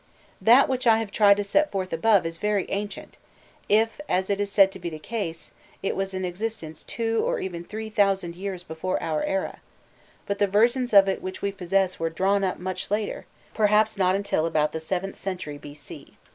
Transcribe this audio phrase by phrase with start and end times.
[0.41, 3.17] That which I have tried to set forth above is very ancient,
[3.69, 5.51] if, as is said to be the case,
[5.83, 9.59] it was in existence two or even three thousand years before our era;
[10.25, 14.13] but the versions of it which we possess were drawn up much later, perhaps not
[14.25, 16.17] till about the VIIth century B.C.